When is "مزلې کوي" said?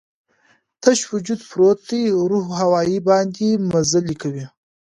3.71-4.45